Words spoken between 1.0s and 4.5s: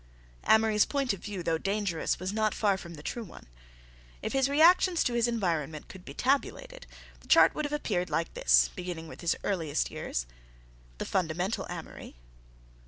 of view, though dangerous, was not far from the true one. If his